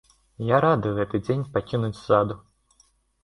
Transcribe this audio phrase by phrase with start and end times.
[0.51, 2.39] Я рады гэты дзень пакінуць ззаду.